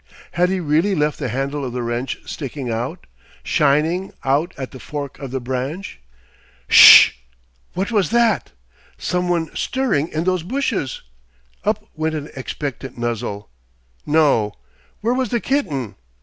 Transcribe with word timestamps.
Had 0.31 0.49
he 0.49 0.59
really 0.59 0.95
left 0.95 1.19
the 1.19 1.29
handle 1.29 1.63
of 1.63 1.73
the 1.73 1.83
wrench 1.83 2.17
sticking 2.27 2.71
out, 2.71 3.05
shining 3.43 4.11
out 4.23 4.51
at 4.57 4.71
the 4.71 4.79
fork 4.79 5.19
of 5.19 5.29
the 5.29 5.39
branch? 5.39 5.99
Ssh! 6.67 7.11
What 7.75 7.91
was 7.91 8.09
that? 8.09 8.51
Some 8.97 9.29
one 9.29 9.55
stirring 9.55 10.07
in 10.07 10.23
those 10.23 10.41
bushes? 10.41 11.03
Up 11.63 11.85
went 11.95 12.15
an 12.15 12.31
expectant 12.35 12.97
muzzle. 12.97 13.51
No! 14.03 14.53
Where 15.01 15.13
was 15.13 15.29
the 15.29 15.39
kitten? 15.39 15.93